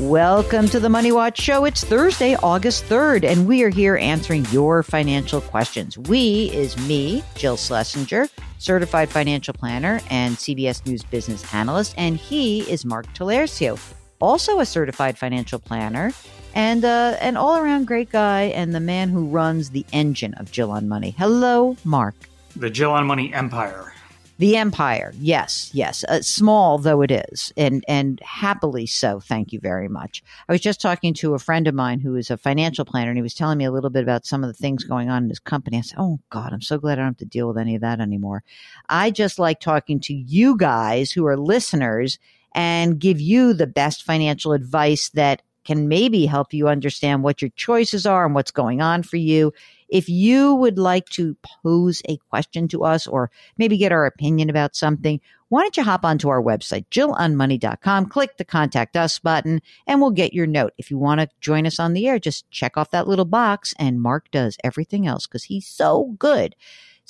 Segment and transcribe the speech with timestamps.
[0.00, 1.66] Welcome to the Money Watch Show.
[1.66, 5.98] It's Thursday, August 3rd, and we are here answering your financial questions.
[5.98, 8.26] We is me, Jill Schlesinger,
[8.58, 13.78] certified financial planner and CBS News business analyst, and he is Mark Talercio,
[14.20, 16.12] also a certified financial planner
[16.54, 20.50] and uh, an all around great guy and the man who runs the engine of
[20.50, 21.10] Jill on Money.
[21.18, 22.14] Hello, Mark.
[22.56, 23.92] The Jill on Money Empire.
[24.40, 29.20] The empire, yes, yes, uh, small though it is, and and happily so.
[29.20, 30.22] Thank you very much.
[30.48, 33.18] I was just talking to a friend of mine who is a financial planner, and
[33.18, 35.28] he was telling me a little bit about some of the things going on in
[35.28, 35.76] his company.
[35.76, 37.82] I said, "Oh God, I'm so glad I don't have to deal with any of
[37.82, 38.42] that anymore."
[38.88, 42.18] I just like talking to you guys who are listeners
[42.54, 47.52] and give you the best financial advice that can maybe help you understand what your
[47.54, 49.52] choices are and what's going on for you.
[49.88, 54.50] If you would like to pose a question to us or maybe get our opinion
[54.50, 59.62] about something, why don't you hop onto our website, jillonmoney.com, click the contact us button,
[59.86, 60.72] and we'll get your note.
[60.76, 63.72] If you want to join us on the air, just check off that little box
[63.78, 66.56] and Mark does everything else because he's so good.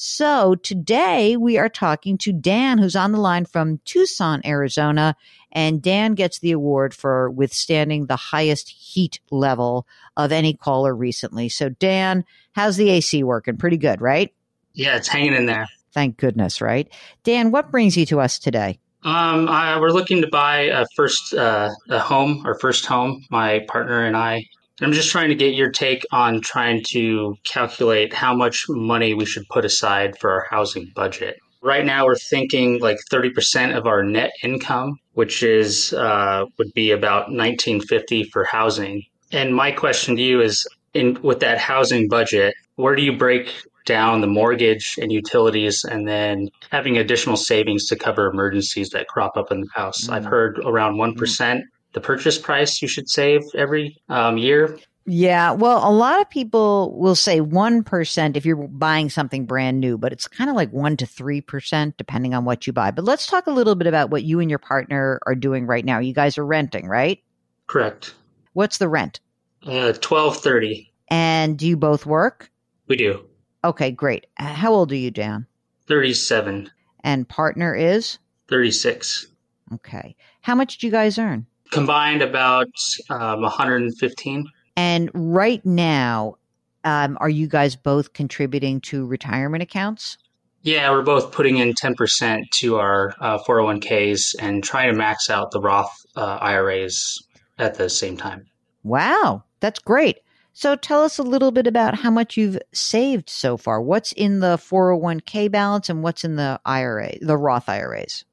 [0.03, 5.15] So today we are talking to Dan, who's on the line from Tucson, Arizona.
[5.53, 11.51] And Dan gets the award for withstanding the highest heat level of any caller recently.
[11.51, 13.59] So, Dan, how's the AC working?
[13.59, 14.33] Pretty good, right?
[14.73, 15.69] Yeah, it's hanging in there.
[15.93, 16.89] Thank goodness, right?
[17.23, 18.79] Dan, what brings you to us today?
[19.03, 23.27] Um, I, we're looking to buy a first uh, a home, our first home.
[23.29, 24.47] My partner and I,
[24.83, 29.27] I'm just trying to get your take on trying to calculate how much money we
[29.27, 31.39] should put aside for our housing budget.
[31.63, 36.91] Right now, we're thinking like 30% of our net income, which is uh, would be
[36.93, 39.03] about 1950 for housing.
[39.33, 43.53] And my question to you is, in with that housing budget, where do you break
[43.85, 49.37] down the mortgage and utilities, and then having additional savings to cover emergencies that crop
[49.37, 50.07] up in the house?
[50.07, 50.13] Mm.
[50.15, 51.63] I've heard around one mm
[51.93, 54.79] the purchase price you should save every um, year?
[55.07, 59.99] Yeah, well, a lot of people will say 1% if you're buying something brand new,
[59.99, 62.91] but it's kind of like 1 to 3% depending on what you buy.
[62.91, 65.85] But let's talk a little bit about what you and your partner are doing right
[65.85, 65.99] now.
[65.99, 67.21] You guys are renting, right?
[67.67, 68.15] Correct.
[68.53, 69.21] What's the rent?
[69.63, 70.93] Uh 1230.
[71.09, 72.51] And do you both work?
[72.87, 73.25] We do.
[73.65, 74.27] Okay, great.
[74.37, 75.47] How old are you, Dan?
[75.87, 76.71] 37.
[77.03, 78.19] And partner is?
[78.49, 79.27] 36.
[79.75, 80.17] Okay.
[80.41, 81.47] How much do you guys earn?
[81.71, 82.69] Combined about
[83.11, 84.47] um, 115.
[84.77, 86.37] And right now,
[86.85, 90.17] um, are you guys both contributing to retirement accounts?
[90.63, 95.53] Yeah, we're both putting in 10% to our uh, 401ks and trying to max out
[95.53, 97.19] the Roth uh, IRAs
[97.59, 98.47] at the same time.
[98.83, 100.19] Wow, that's great.
[100.53, 103.81] So tell us a little bit about how much you've saved so far.
[103.81, 108.25] What's in the 401k balance and what's in the IRA, the Roth IRAs?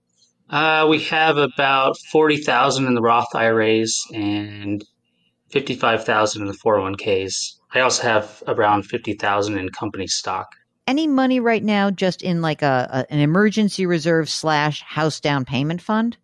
[0.50, 4.84] Uh, we have about forty thousand in the Roth IRAs and
[5.50, 7.60] fifty-five thousand in the four hundred one ks.
[7.74, 10.48] I also have around fifty thousand in company stock.
[10.88, 15.44] Any money right now just in like a, a an emergency reserve slash house down
[15.44, 16.16] payment fund?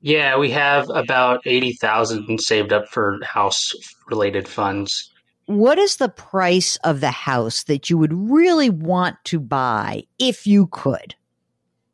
[0.00, 3.72] Yeah, we have about eighty thousand saved up for house
[4.08, 5.12] related funds.
[5.46, 10.46] What is the price of the house that you would really want to buy if
[10.46, 11.16] you could?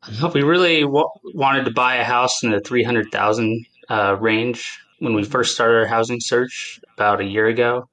[0.33, 5.23] We really w- wanted to buy a house in the 300,000 uh, range when we
[5.23, 7.87] first started our housing search about a year ago.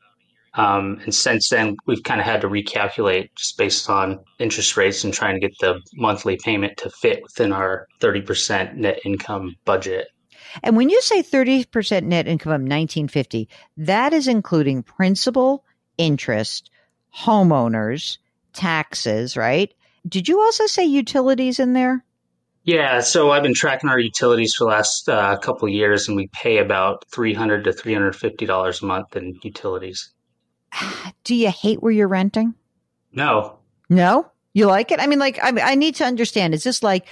[0.55, 5.03] Um, and since then, we've kind of had to recalculate just based on interest rates
[5.03, 10.09] and trying to get the monthly payment to fit within our 30% net income budget.
[10.62, 13.49] And when you say 30% net income of 1950,
[13.79, 15.64] that is including principal,
[15.97, 16.70] interest,
[17.17, 18.19] homeowners,
[18.53, 19.73] taxes, right?
[20.06, 22.04] Did you also say utilities in there?
[22.64, 26.16] Yeah, so I've been tracking our utilities for the last uh, couple of years, and
[26.16, 30.12] we pay about three hundred to three hundred fifty dollars a month in utilities.
[31.25, 32.54] Do you hate where you're renting?
[33.12, 33.58] No,
[33.88, 35.00] No, you like it?
[35.00, 36.54] I mean, like, I, I need to understand.
[36.54, 37.06] Is this like,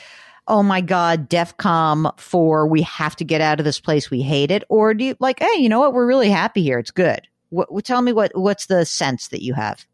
[0.47, 4.51] oh my god, DEFCON for we have to get out of this place, we hate
[4.51, 5.93] it, or do you like, hey, you know what?
[5.93, 6.79] We're really happy here.
[6.79, 7.21] It's good.
[7.51, 9.85] What, tell me what what's the sense that you have?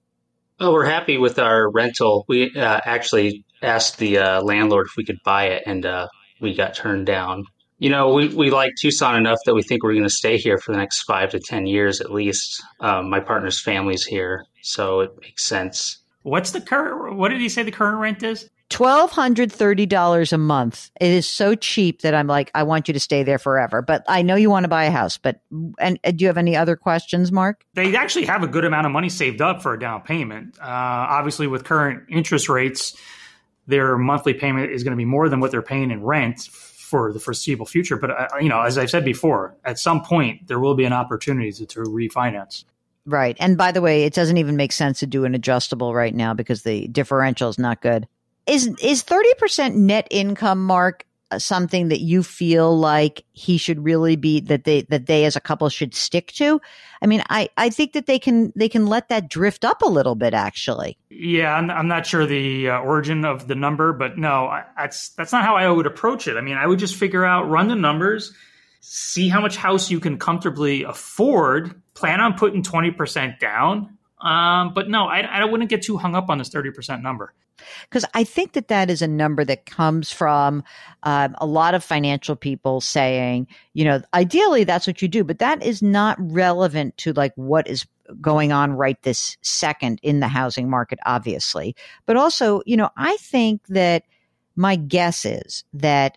[0.58, 2.25] Oh, we're happy with our rental.
[2.29, 6.08] We uh, actually asked the uh, landlord if we could buy it, and uh,
[6.41, 7.44] we got turned down.
[7.79, 10.56] You know, we, we like Tucson enough that we think we're going to stay here
[10.56, 12.62] for the next five to 10 years at least.
[12.81, 15.99] Um, my partner's family's here, so it makes sense.
[16.23, 17.17] What's the current?
[17.17, 18.49] What did he say the current rent is?
[18.68, 20.90] Twelve hundred thirty dollars a month.
[21.00, 23.80] It is so cheap that I'm like, I want you to stay there forever.
[23.80, 25.18] But I know you want to buy a house.
[25.18, 25.40] But
[25.78, 27.64] and uh, do you have any other questions, Mark?
[27.74, 30.58] They actually have a good amount of money saved up for a down payment.
[30.60, 32.96] Uh, obviously, with current interest rates,
[33.68, 37.12] their monthly payment is going to be more than what they're paying in rent for
[37.12, 37.96] the foreseeable future.
[37.96, 40.92] But uh, you know, as I've said before, at some point there will be an
[40.92, 42.64] opportunity to, to refinance.
[43.06, 43.36] Right.
[43.38, 46.34] And by the way, it doesn't even make sense to do an adjustable right now
[46.34, 48.08] because the differential is not good.
[48.46, 54.14] Is is 30% net income mark uh, something that you feel like he should really
[54.14, 56.60] be that they that they as a couple should stick to?
[57.02, 59.88] I mean, I I think that they can they can let that drift up a
[59.88, 60.96] little bit actually.
[61.10, 65.08] Yeah, I'm, I'm not sure the uh, origin of the number, but no, I, that's
[65.10, 66.37] that's not how I would approach it.
[66.37, 68.32] I mean, I would just figure out, run the numbers,
[68.81, 73.98] see how much house you can comfortably afford, plan on putting 20% down.
[74.20, 77.34] Um, but no, I, I wouldn't get too hung up on this 30% number.
[77.82, 80.62] Because I think that that is a number that comes from
[81.03, 85.38] um, a lot of financial people saying, you know, ideally that's what you do, but
[85.38, 87.87] that is not relevant to like what is
[88.20, 91.75] going on right this second in the housing market, obviously.
[92.06, 94.05] But also, you know, I think that
[94.55, 96.17] my guess is that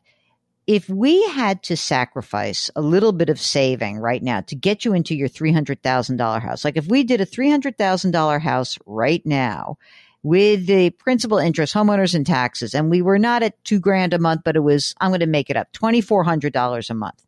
[0.67, 4.93] if we had to sacrifice a little bit of saving right now to get you
[4.93, 9.77] into your $300,000 house, like if we did a $300,000 house right now
[10.23, 14.19] with the principal interest, homeowners and taxes, and we were not at two grand a
[14.19, 17.25] month, but it was, I'm going to make it up, $2,400 a month.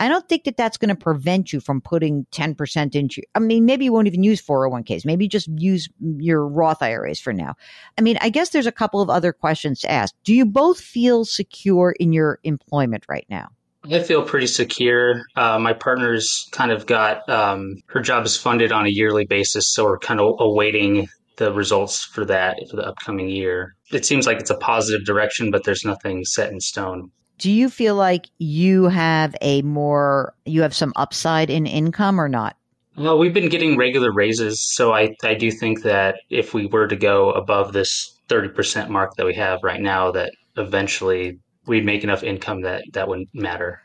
[0.00, 3.66] I don't think that that's going to prevent you from putting 10% into, I mean,
[3.66, 5.04] maybe you won't even use 401ks.
[5.04, 7.54] Maybe just use your Roth IRAs for now.
[7.98, 10.14] I mean, I guess there's a couple of other questions to ask.
[10.24, 13.50] Do you both feel secure in your employment right now?
[13.90, 15.22] I feel pretty secure.
[15.36, 19.72] Uh, my partner's kind of got um, her job is funded on a yearly basis,
[19.72, 21.08] so we're kind of awaiting
[21.40, 23.74] the results for that for the upcoming year.
[23.90, 27.10] It seems like it's a positive direction, but there's nothing set in stone.
[27.38, 32.28] Do you feel like you have a more you have some upside in income or
[32.28, 32.56] not?
[32.96, 36.86] Well we've been getting regular raises so i i do think that if we were
[36.86, 42.04] to go above this 30% mark that we have right now that eventually we'd make
[42.04, 43.80] enough income that that wouldn't matter.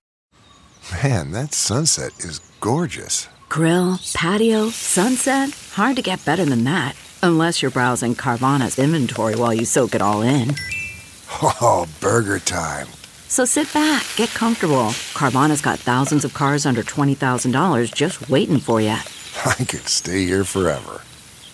[0.91, 3.29] Man that sunset is gorgeous.
[3.47, 5.51] Grill patio sunset?
[5.75, 10.01] Hard to get better than that unless you're browsing carvana's inventory while you soak it
[10.01, 10.53] all in
[11.41, 12.87] oh burger time
[13.35, 14.93] so sit back, get comfortable.
[15.13, 18.89] Carvana's got thousands of cars under $20,000 just waiting for you.
[19.45, 21.01] I could stay here forever.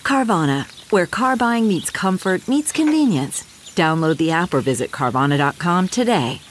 [0.04, 3.44] Carvana, where car buying meets comfort, meets convenience.
[3.76, 6.42] Download the app or visit Carvana.com today.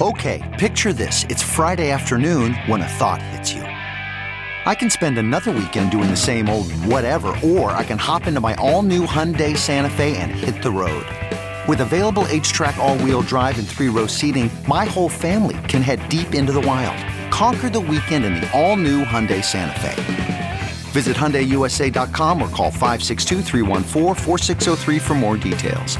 [0.00, 1.24] Okay, picture this.
[1.24, 3.63] It's Friday afternoon when a thought hits you.
[4.66, 8.40] I can spend another weekend doing the same old whatever, or I can hop into
[8.40, 11.06] my all new Hyundai Santa Fe and hit the road.
[11.68, 16.52] With available HTRAC all-wheel drive and three-row seating, my whole family can head deep into
[16.52, 16.96] the wild.
[17.30, 20.60] Conquer the weekend in the all-new Hyundai Santa Fe.
[20.92, 23.42] Visit HyundaiUSA.com or call 562
[25.00, 25.96] for more details.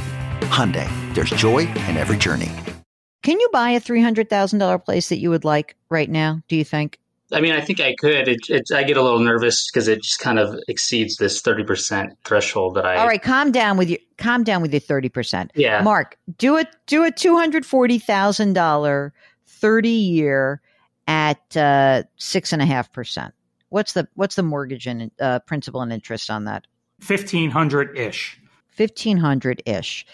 [0.50, 2.52] Hyundai, there's joy in every journey.
[3.22, 6.98] Can you buy a $300,000 place that you would like right now, do you think?
[7.32, 8.28] I mean, I think I could.
[8.28, 11.64] It, it, I get a little nervous because it just kind of exceeds this thirty
[11.64, 12.96] percent threshold that I.
[12.96, 15.50] All right, calm down with your calm down with your thirty percent.
[15.54, 16.68] Yeah, Mark, do it.
[16.86, 19.14] Do a two hundred forty thousand dollar
[19.46, 20.60] thirty year
[21.06, 23.34] at uh, six and a half percent.
[23.70, 26.66] What's the what's the mortgage and uh, principal and interest on that?
[27.00, 28.38] Fifteen hundred ish.
[28.68, 30.06] Fifteen hundred ish.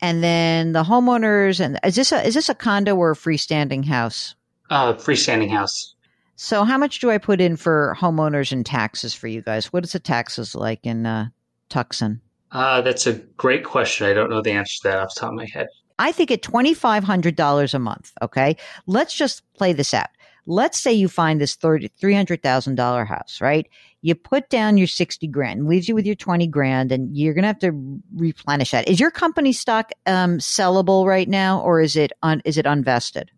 [0.00, 3.84] And then the homeowners and is this a is this a condo or a freestanding
[3.84, 4.34] house?
[4.70, 5.93] Uh, freestanding house.
[6.36, 9.72] So, how much do I put in for homeowners and taxes for you guys?
[9.72, 11.28] What is the taxes like in uh,
[11.68, 12.20] Tucson?
[12.50, 14.06] Uh, that's a great question.
[14.06, 15.68] I don't know the answer to that off the top of my head.
[15.98, 18.56] I think at $2,500 a month, okay?
[18.86, 20.08] Let's just play this out.
[20.46, 23.66] Let's say you find this $300,000 house, right?
[24.02, 27.42] You put down your 60 grand, leaves you with your 20 grand, and you're going
[27.42, 28.88] to have to replenish that.
[28.88, 33.28] Is your company stock um, sellable right now, or is it un- is it unvested?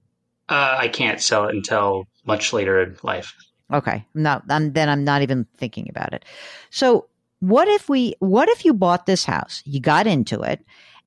[0.49, 3.35] Uh, I can't sell it until much later in life.
[3.73, 4.45] Okay, I'm not.
[4.49, 6.25] I'm, then I'm not even thinking about it.
[6.71, 7.09] So,
[7.41, 8.15] what if we?
[8.21, 9.63] What if you bought this house?
[9.65, 10.65] You got into it.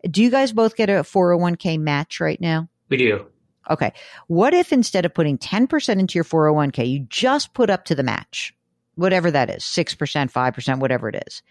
[0.10, 2.70] Do you guys both get a 401k match right now?
[2.90, 3.26] We do.
[3.70, 3.94] Okay.
[4.28, 8.04] What if instead of putting 10% into your 401k, you just put up to the
[8.04, 8.54] match,
[8.96, 9.96] whatever that is, 6%,
[10.32, 11.44] 5%, whatever it is.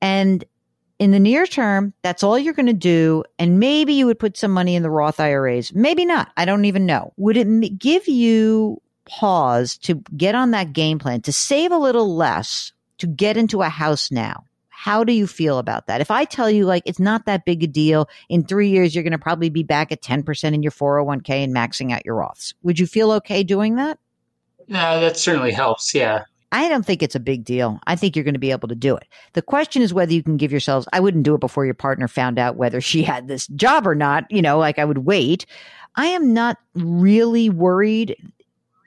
[0.00, 0.44] And
[1.04, 3.22] in the near term, that's all you're going to do.
[3.38, 5.74] And maybe you would put some money in the Roth IRAs.
[5.74, 6.32] Maybe not.
[6.38, 7.12] I don't even know.
[7.18, 12.16] Would it give you pause to get on that game plan to save a little
[12.16, 14.44] less to get into a house now?
[14.70, 16.00] How do you feel about that?
[16.00, 19.04] If I tell you like it's not that big a deal, in three years you're
[19.04, 22.54] going to probably be back at 10% in your 401k and maxing out your Roths.
[22.62, 23.98] Would you feel okay doing that?
[24.68, 25.94] No, that certainly helps.
[25.94, 26.24] Yeah.
[26.54, 27.80] I don't think it's a big deal.
[27.88, 29.08] I think you're going to be able to do it.
[29.32, 32.06] The question is whether you can give yourselves, I wouldn't do it before your partner
[32.06, 34.30] found out whether she had this job or not.
[34.30, 35.46] You know, like I would wait.
[35.96, 38.16] I am not really worried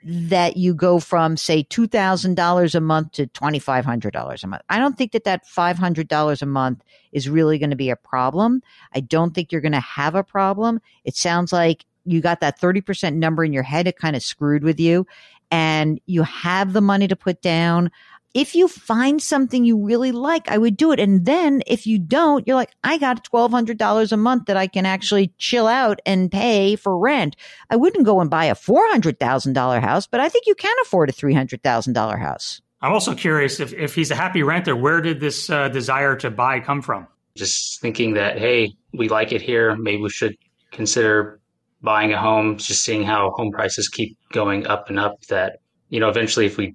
[0.02, 4.62] that you go from say $2,000 a month to $2,500 a month.
[4.70, 6.82] I don't think that that $500 a month
[7.12, 8.62] is really going to be a problem.
[8.94, 10.80] I don't think you're going to have a problem.
[11.04, 13.86] It sounds like you got that 30% number in your head.
[13.86, 15.06] It kind of screwed with you
[15.50, 17.90] and you have the money to put down
[18.34, 21.00] if you find something you really like, I would do it.
[21.00, 24.86] And then if you don't, you're like, I got $1,200 a month that I can
[24.86, 27.36] actually chill out and pay for rent.
[27.70, 31.12] I wouldn't go and buy a $400,000 house, but I think you can afford a
[31.12, 32.60] $300,000 house.
[32.80, 36.30] I'm also curious if, if he's a happy renter, where did this uh, desire to
[36.30, 37.08] buy come from?
[37.34, 39.74] Just thinking that, hey, we like it here.
[39.76, 40.36] Maybe we should
[40.70, 41.40] consider
[41.82, 45.20] buying a home, just seeing how home prices keep going up and up.
[45.28, 45.58] That,
[45.88, 46.74] you know, eventually if we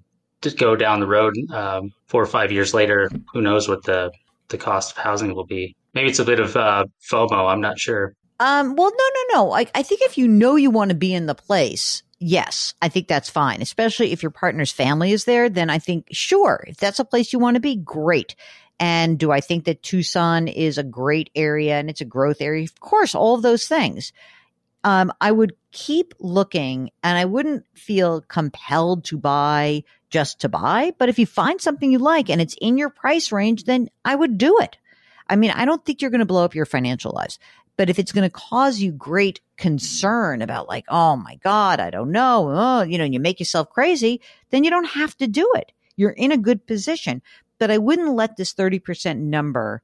[0.58, 4.12] go down the road um, four or five years later, who knows what the
[4.50, 5.76] the cost of housing will be?
[5.94, 7.52] Maybe it's a bit of uh, FOMO.
[7.52, 8.14] I'm not sure.
[8.40, 9.52] Um, well, no, no, no.
[9.54, 12.90] I, I think if you know you want to be in the place, yes, I
[12.90, 13.62] think that's fine.
[13.62, 17.32] Especially if your partner's family is there, then I think sure, if that's a place
[17.32, 18.36] you want to be, great.
[18.80, 22.64] And do I think that Tucson is a great area and it's a growth area?
[22.64, 24.12] Of course, all of those things.
[24.84, 30.94] Um, I would keep looking and I wouldn't feel compelled to buy just to buy.
[30.98, 34.16] But if you find something you like and it's in your price range, then I
[34.16, 34.78] would do it.
[35.30, 37.40] I mean, I don't think you're going to blow up your financial lives.
[37.76, 41.90] But if it's going to cause you great concern about like, oh my God, I
[41.90, 44.22] don't know, oh, you know, you make yourself crazy,
[44.52, 45.72] then you don't have to do it.
[45.96, 47.22] You're in a good position.
[47.58, 49.82] But I wouldn't let this 30% number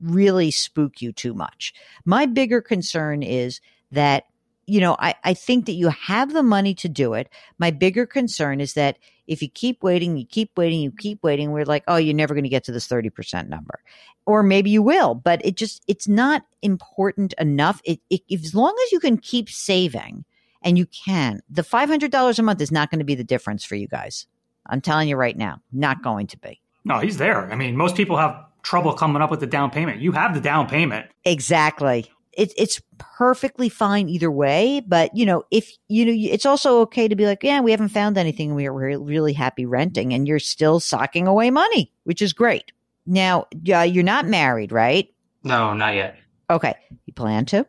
[0.00, 1.74] really spook you too much.
[2.04, 3.60] My bigger concern is
[3.92, 4.24] that
[4.70, 7.28] you know, I, I think that you have the money to do it.
[7.58, 11.50] My bigger concern is that if you keep waiting, you keep waiting, you keep waiting,
[11.50, 13.80] we're like, oh, you're never going to get to this 30% number.
[14.26, 17.80] Or maybe you will, but it just, it's not important enough.
[17.84, 20.24] It, it as long as you can keep saving
[20.62, 23.74] and you can, the $500 a month is not going to be the difference for
[23.74, 24.26] you guys.
[24.66, 26.60] I'm telling you right now, not going to be.
[26.84, 27.50] No, he's there.
[27.50, 30.00] I mean, most people have trouble coming up with the down payment.
[30.00, 31.06] You have the down payment.
[31.24, 32.10] Exactly
[32.40, 34.80] it, it's perfectly fine either way.
[34.80, 37.90] But you know, if you know, it's also okay to be like, yeah, we haven't
[37.90, 38.54] found anything.
[38.54, 42.72] We're, we're really happy renting, and you're still socking away money, which is great.
[43.06, 45.08] Now, uh, you're not married, right?
[45.42, 46.16] No, not yet.
[46.48, 46.74] Okay,
[47.06, 47.66] you plan to?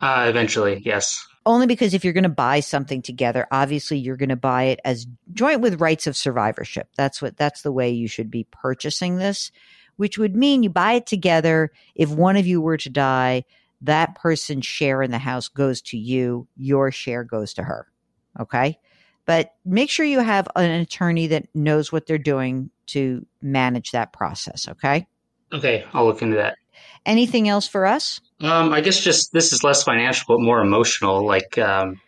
[0.00, 1.26] Uh, eventually, yes.
[1.44, 4.80] Only because if you're going to buy something together, obviously you're going to buy it
[4.84, 6.88] as joint with rights of survivorship.
[6.96, 9.52] That's what that's the way you should be purchasing this,
[9.96, 11.70] which would mean you buy it together.
[11.94, 13.44] If one of you were to die,
[13.82, 17.86] that person's share in the house goes to you, your share goes to her.
[18.40, 18.78] Okay.
[19.26, 24.12] But make sure you have an attorney that knows what they're doing to manage that
[24.12, 24.68] process.
[24.68, 25.06] Okay.
[25.52, 25.84] Okay.
[25.92, 26.56] I'll look into that.
[27.04, 28.20] Anything else for us?
[28.40, 31.26] Um, I guess just this is less financial, but more emotional.
[31.26, 32.00] Like, um,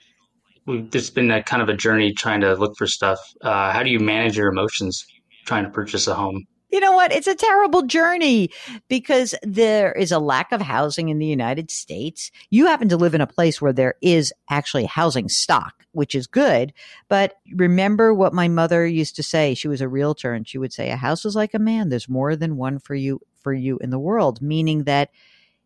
[0.66, 3.18] there's been a kind of a journey trying to look for stuff.
[3.40, 5.06] Uh, how do you manage your emotions
[5.46, 6.44] trying to purchase a home?
[6.70, 7.12] You know what?
[7.12, 8.50] It's a terrible journey
[8.88, 12.30] because there is a lack of housing in the United States.
[12.50, 16.26] You happen to live in a place where there is actually housing stock, which is
[16.26, 16.74] good.
[17.08, 19.54] But remember what my mother used to say.
[19.54, 21.88] She was a realtor and she would say, a house is like a man.
[21.88, 25.10] There's more than one for you, for you in the world, meaning that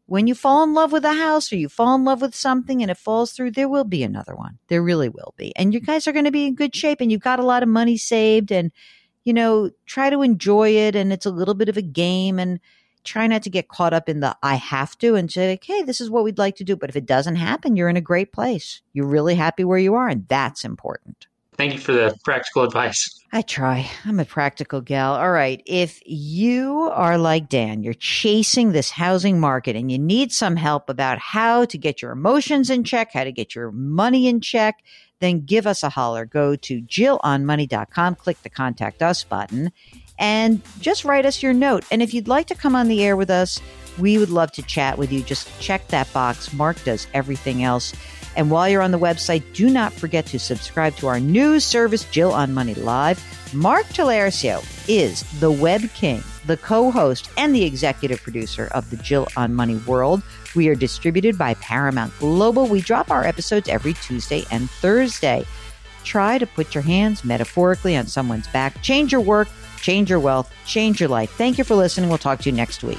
[0.07, 2.81] when you fall in love with a house or you fall in love with something
[2.81, 4.59] and it falls through, there will be another one.
[4.69, 5.55] There really will be.
[5.57, 7.65] And you guys are going to be in good shape and you've got a lot
[7.65, 8.71] of money saved and,
[9.25, 10.95] you know, try to enjoy it.
[10.95, 12.61] And it's a little bit of a game and
[13.05, 15.83] try not to get caught up in the I have to and say, like, hey,
[15.83, 16.77] this is what we'd like to do.
[16.77, 18.83] But if it doesn't happen, you're in a great place.
[18.93, 20.09] You're really happy where you are.
[20.09, 21.27] And that's important.
[21.57, 23.21] Thank you for the practical advice.
[23.33, 23.91] I try.
[24.05, 25.15] I'm a practical gal.
[25.15, 25.63] All right.
[25.67, 30.89] If you are like Dan, you're chasing this housing market and you need some help
[30.89, 34.83] about how to get your emotions in check, how to get your money in check,
[35.21, 36.27] then give us a holler.
[36.27, 39.73] Go to jillonmoney.com, click the contact us button,
[40.19, 41.85] and just write us your note.
[41.91, 43.61] And if you'd like to come on the air with us,
[43.99, 45.23] we would love to chat with you.
[45.23, 46.53] Just check that box.
[46.53, 47.93] Mark does everything else.
[48.37, 52.05] And while you're on the website, do not forget to subscribe to our news service,
[52.05, 53.23] Jill on Money Live.
[53.55, 59.29] Mark Talercio is the web king, the co-host, and the executive producer of the Jill
[59.37, 60.23] on Money World.
[60.55, 62.67] We are distributed by Paramount Global.
[62.67, 65.45] We drop our episodes every Tuesday and Thursday.
[66.05, 68.81] Try to put your hands metaphorically on someone's back.
[68.83, 69.49] Change your work,
[69.81, 71.31] change your wealth, change your life.
[71.33, 72.09] Thank you for listening.
[72.09, 72.99] We'll talk to you next week.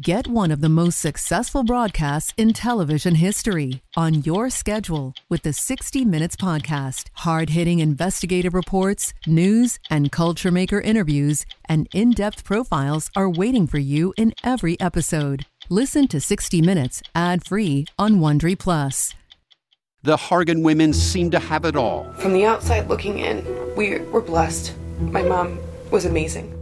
[0.00, 5.52] Get one of the most successful broadcasts in television history on your schedule with the
[5.52, 7.10] 60 Minutes Podcast.
[7.16, 13.66] Hard hitting investigative reports, news, and culture maker interviews, and in depth profiles are waiting
[13.66, 15.44] for you in every episode.
[15.68, 19.14] Listen to 60 Minutes ad free on Wondery Plus.
[20.04, 22.10] The Hargan women seem to have it all.
[22.14, 23.44] From the outside looking in,
[23.76, 24.72] we were blessed.
[25.00, 25.58] My mom
[25.90, 26.61] was amazing.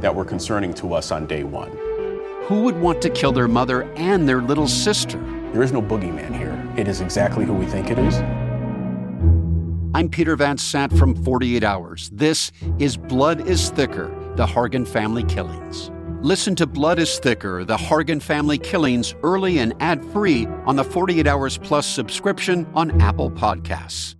[0.00, 1.70] that were concerning to us on day one.
[2.44, 5.18] Who would want to kill their mother and their little sister?
[5.52, 6.56] There is no boogeyman here.
[6.76, 8.16] It is exactly who we think it is.
[9.92, 12.10] I'm Peter Van Sant from 48 Hours.
[12.12, 15.90] This is Blood is Thicker The Hargan Family Killings.
[16.22, 20.84] Listen to Blood is Thicker The Hargan Family Killings early and ad free on the
[20.84, 24.14] 48 Hours Plus subscription on Apple Podcasts.